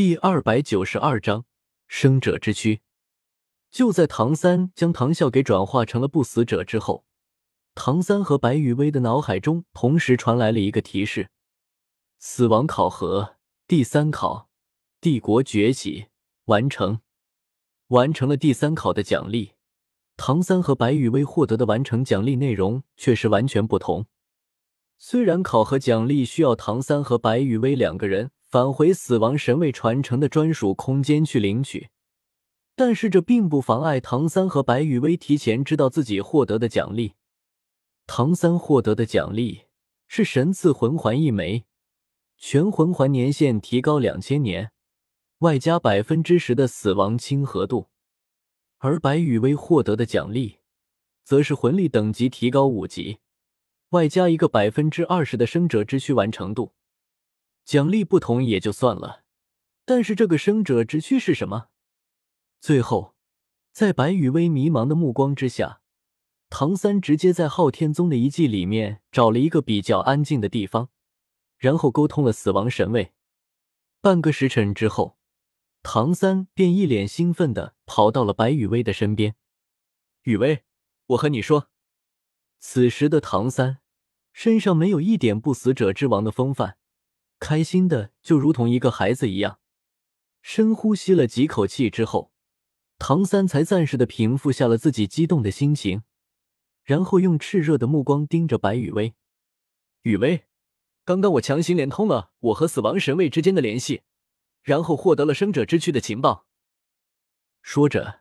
[0.00, 1.44] 第二百九十二章
[1.86, 2.80] 生者之躯。
[3.70, 7.04] 就在唐三将唐啸给转化成了不死者之后，
[7.74, 11.28] 唐三和白雨薇的脑海中同时传来了一个提示：
[12.18, 13.36] 死亡考核
[13.66, 14.48] 第三考，
[15.02, 16.06] 帝国崛起
[16.46, 17.02] 完成。
[17.88, 19.52] 完成了第三考的奖励，
[20.16, 24.06] 唐三和白雨薇获得的完成奖励内容却是完全不同。
[24.96, 31.88] 虽然考核奖励需要唐三和白雨薇两个人返回死亡神位传承的专属空间去领取，
[32.74, 37.14] 但是这并不妨碍唐三和白雨薇提前知道自己获得的奖励。
[38.08, 39.66] 唐三获得的奖励
[40.08, 41.64] 是神赐魂环一枚，
[42.36, 44.72] 全魂环年限提高两千年，
[45.38, 47.88] 外加百分之十的死亡亲和度；
[48.78, 50.58] 而白雨薇获得的奖励
[51.22, 53.20] 则是魂力等级提高五级。
[53.90, 56.72] 外加一个百分之二十的生者之躯完成度，
[57.70, 59.22] 奖励不同也就算了，
[59.84, 61.68] 但是这个生者之躯是什么？
[62.60, 63.14] 最后，
[63.70, 65.80] 在白羽薇迷茫的目光之下，
[66.48, 70.88] 唐三直接在昊天宗的遗迹里面找了一个比较安静的地方，
[71.58, 73.12] 然后沟通了死亡神位。
[74.00, 75.16] 半个时辰之后，
[75.84, 79.36] 唐三便一脸兴奋的跑到了白羽薇的身边
[80.26, 80.64] ：“雨薇，
[81.06, 81.68] 我和你说。”
[82.58, 83.78] 此时的唐三
[84.32, 86.78] 身上没有一点不死者之王的风范，
[87.40, 89.58] 开心的就如同一个孩子一样。
[90.42, 92.30] 深呼吸了几口气之后，
[92.98, 96.02] 唐三才暂时的平复下了自己激动的心情，
[96.84, 99.14] 然后用炽热的目光盯着白雨薇。
[100.02, 100.46] 雨薇，
[101.04, 104.02] 刚刚我强行连通了我和死亡神位之间的联系，
[104.62, 106.46] 然后获得了生者之躯的情报。
[107.62, 108.20] 说着，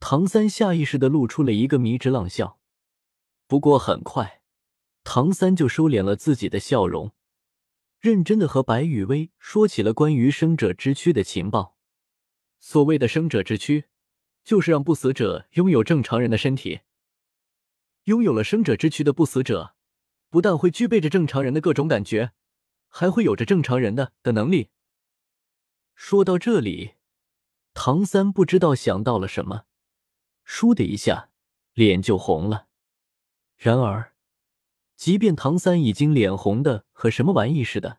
[0.00, 2.58] 唐三下意识的露出了一个迷之浪笑。
[3.46, 4.42] 不过很快，
[5.04, 7.12] 唐三就收敛了自己的笑容，
[8.02, 11.76] 认真的和白雨薇说起了关于生者之躯的情报。
[12.58, 13.84] 所谓的生者之躯，
[14.42, 16.80] 就是让不死者拥有正常人的身体。
[18.06, 19.76] 拥有了生者之躯的不死者，
[20.30, 22.32] 不但会具备着正常人的各种感觉，
[22.88, 24.70] 还会有着正常人的的能力。
[25.94, 26.94] 说到这里，
[27.72, 29.66] 唐三不知道想到了什么，
[30.44, 31.30] 倏的一下，
[31.72, 32.66] 脸就红了。
[33.56, 34.11] 然而，
[34.96, 37.98] 即便唐三已经脸红的和什么玩意似的，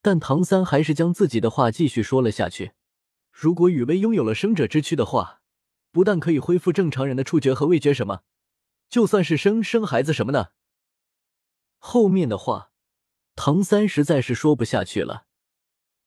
[0.00, 2.72] 但唐三还是将自己的话继续说了下去。
[3.30, 5.40] 如果雨薇拥有了生者之躯的话，
[5.90, 8.22] 不但可以恢复正常人的触觉和味觉什么，
[8.88, 10.52] 就算是生生孩子什么的。
[11.78, 12.70] 后面的话，
[13.36, 15.26] 唐三实在是说不下去了。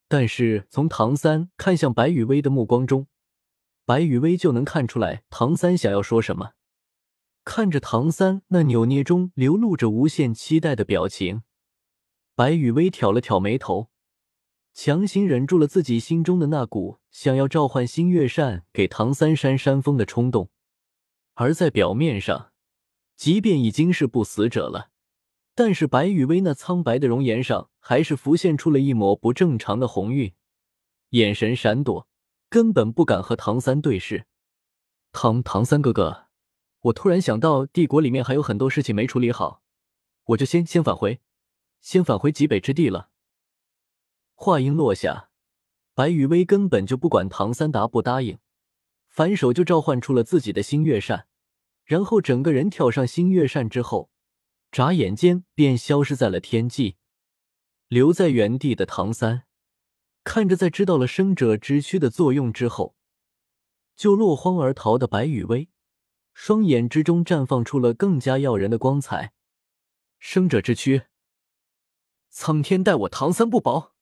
[0.07, 3.07] 但是从唐三看向白雨薇的目光中，
[3.85, 6.53] 白雨薇就能看出来唐三想要说什么。
[7.49, 11.43] 看着唐三那扭捏中流露着无限期待的表情，
[12.35, 13.87] 白雨薇挑了挑眉头，
[14.73, 20.49] 强行忍住了自己心中的那股想要召唤星月扇给唐三扇扇风的冲动。
[21.35, 22.51] 而在表面上，
[23.15, 24.89] 即便已经是不死者了，
[25.55, 30.33] 但是白雨薇那苍白的容颜上还是浮现出了一抹不正常的红晕，
[31.11, 32.09] 眼神闪躲，
[32.49, 34.25] 根本不敢和唐三对视。
[35.13, 36.26] 唐唐三哥哥。
[36.81, 39.61] 我突然想到，帝国里面还有很多事情没处理好，
[40.25, 41.21] 我就先先返回，
[41.81, 43.09] 先返回极北之地了。
[44.35, 45.29] 话音落下，
[45.93, 48.37] 白雨薇根本就不管唐三答不答应，
[49.09, 51.27] 反手就召唤出了自己的星月扇，
[51.83, 54.11] 然后整个人跳上星月扇之后，
[54.71, 56.97] 眨眼间便消失在了天际。
[57.87, 59.45] 留在原地的唐三
[60.23, 62.95] 看着，在知道了生者之躯的作用之后，
[63.95, 65.69] 就落荒而逃的白雨薇。
[66.39, 69.33] 双眼之中绽放出了更加耀人的光彩。
[70.19, 71.07] 生者之躯，
[72.29, 73.95] 苍天待我唐三不薄。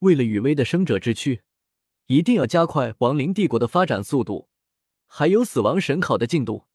[0.00, 1.42] 为了雨薇的生者之躯，
[2.06, 4.48] 一定要加快亡灵帝国的发展速度，
[5.06, 6.66] 还有死亡神考的进度。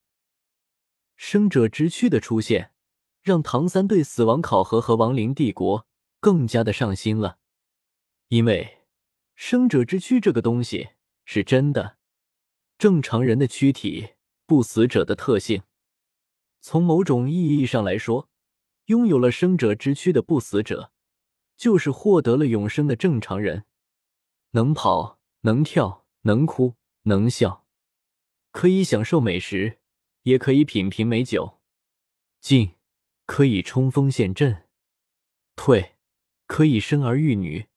[1.18, 2.72] 生者之躯的出现，
[3.22, 5.86] 让唐三对死亡考核和亡灵帝国
[6.22, 7.38] 更加的上心了。
[8.30, 8.86] 因为
[9.36, 10.92] 生者之躯这个东西
[11.26, 11.98] 是真的，
[12.78, 14.14] 正常人的躯体。
[14.48, 15.64] 不死者的特性，
[16.62, 18.30] 从某种意义上来说，
[18.86, 20.94] 拥有了生者之躯的不死者，
[21.58, 23.66] 就是获得了永生的正常人。
[24.52, 27.66] 能跑，能跳，能哭，能笑，
[28.52, 29.80] 可以享受美食，
[30.24, 31.60] 也可以品品美酒。
[32.40, 32.76] 进，
[33.26, 34.64] 可以冲锋陷阵；
[35.58, 35.98] 退，
[36.46, 37.68] 可以生儿育女。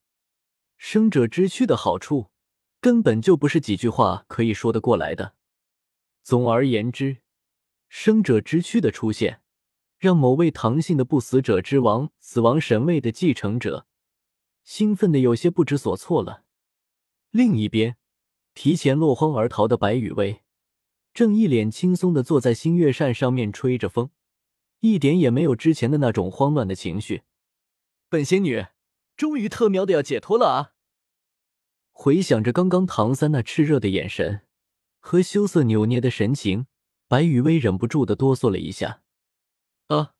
[0.76, 2.30] 生者之躯的好处，
[2.80, 5.34] 根本就不是几句话可以说得过来的。
[6.22, 7.18] 总而言之，
[7.88, 9.40] 生者之躯的出现，
[9.98, 13.86] 让某位唐姓的不死者之王、死亡神位的继承者，
[14.62, 16.44] 兴奋的有些不知所措了。
[17.30, 17.96] 另一边，
[18.54, 20.42] 提前落荒而逃的白雨薇，
[21.12, 24.10] 正一脸轻松的坐在星月扇上面吹着风，
[24.80, 27.22] 一点也没有之前的那种慌乱的情绪。
[28.08, 28.66] 本仙女
[29.16, 30.72] 终于特喵的要解脱了啊！
[31.92, 34.42] 回想着刚刚唐三那炽热的眼神
[35.00, 36.66] 和羞涩扭捏的神情，
[37.08, 39.02] 白雨薇忍不住的哆嗦了一下。
[39.88, 40.14] 啊，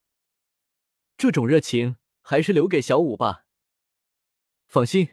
[1.17, 3.47] 这种热情还是留给小五吧。
[4.67, 5.11] 放心。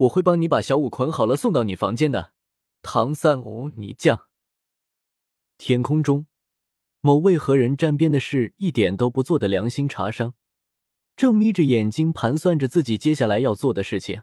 [0.00, 2.32] 我会帮你把小五捆好了，送到你房间的，
[2.80, 4.18] 唐三哦，你犟。
[5.58, 6.26] 天空中，
[7.02, 10.32] 某位和人沾边的事一点都不做的良心茶商，
[11.16, 14.22] 正眯着眼睛盘算着自己接下来要做的事情。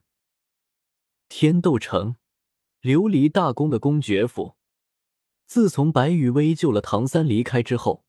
[1.29, 2.15] 天斗城，
[2.81, 4.56] 琉璃大宫的公爵府。
[5.47, 8.03] 自从白羽薇救了唐三离开之后，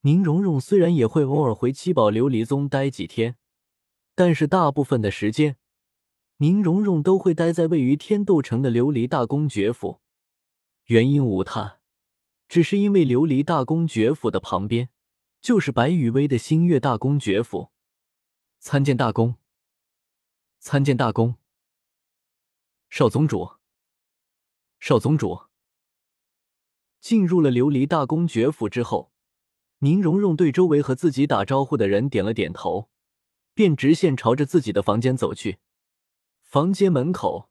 [0.00, 3.36] 宁荣荣虽然也会偶尔回七宝琉璃宗待几天，
[4.16, 5.56] 但是大部分的时间。
[6.38, 10.00] 宁荣荣都会待在位于天斗城的琉璃大公爵府，
[10.86, 11.78] 原因无他，
[12.48, 14.88] 只是因为琉璃大公爵府的旁边
[15.40, 17.70] 就是白羽薇的星月大公爵府。
[18.58, 19.36] 参见大公，
[20.58, 21.36] 参见大公。
[22.90, 23.52] 少宗主，
[24.80, 25.51] 少宗主。
[27.02, 29.10] 进入了琉璃大公爵府之后，
[29.80, 32.88] 宁荣荣对周围和自己打招呼的人点了点头，
[33.54, 35.58] 便直线朝着自己的房间走去。
[36.42, 37.50] 房间门口，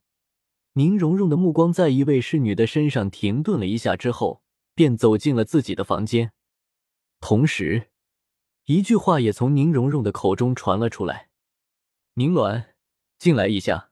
[0.74, 4.42] 宁荣荣的目光在一位侍女的身上停顿了一下之后，
[4.74, 6.32] 便走进了自己的房间。
[7.20, 7.90] 同时，
[8.68, 11.30] 一句话也从宁荣荣的口中传了出来
[12.16, 12.68] ：“宁鸾，
[13.20, 13.92] 进来一下。”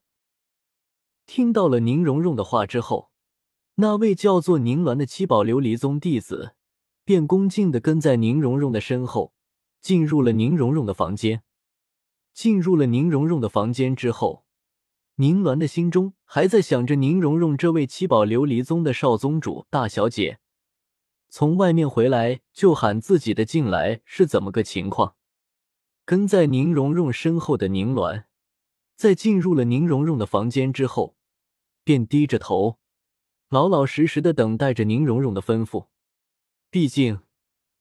[1.27, 3.08] 听到了宁荣荣的话之后，
[3.81, 6.53] 那位叫做宁鸾的七宝琉璃宗弟子
[7.05, 9.33] 便恭敬的跟在宁荣荣的身后，
[9.79, 11.43] 进入了宁荣荣的房间。
[12.33, 14.43] 进入了宁荣荣的房间之后。
[15.15, 20.39] 宁鸾的心中还在想着宁荣荣这位七宝琉璃宗的少宗主大小姐，
[21.29, 25.15] 从外面回来就喊自己的进来是怎么个情况？
[26.03, 28.25] 跟在宁荣荣身后的宁鸾，
[28.97, 31.15] 在进入了宁荣荣的房间之后，
[31.85, 32.77] 便低着头，
[33.49, 35.87] 老老实实的等待着宁荣荣的吩咐。
[36.69, 37.21] 毕竟，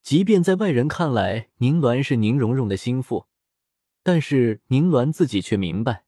[0.02, 3.26] 即便在外人看来宁鸾是宁荣荣的心腹，
[4.02, 6.06] 但是宁鸾自己却明白。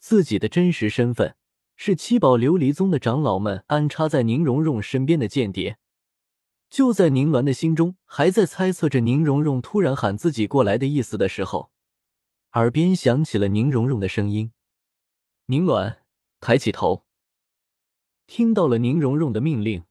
[0.00, 1.36] 自己的真实身份
[1.76, 5.78] 是七宝琉璃宗的长老们安插在宁荣荣身边的间谍。
[6.68, 11.70] 就在宁鸾的心中还在猜测着宁荣荣突然喊自己过来的意思的时候，
[12.54, 14.52] 耳边响起了宁荣荣的声音
[15.46, 15.98] ：“宁鸾，
[16.40, 17.04] 抬起头。”
[18.28, 19.84] 听到了宁荣荣的命令，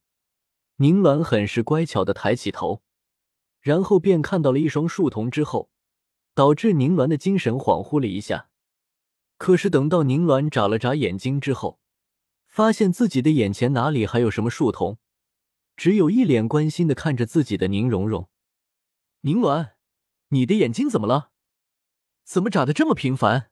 [0.76, 2.84] 宁鸾很是乖巧的抬起头，
[3.60, 5.72] 然后便看到了一双树瞳，之后
[6.36, 8.50] 导致宁鸾的精神恍惚了一下。
[9.40, 11.80] 可是等到宁鸾眨了眨眼睛之后，
[12.48, 14.98] 发现自己的眼前哪里还有什么树瞳，
[15.76, 18.30] 只有一脸关心的看着自己的宁荣荣。
[19.22, 19.72] 宁鸾，
[20.30, 21.32] 你的眼睛怎么了？
[22.24, 23.50] 怎么眨的这么频繁？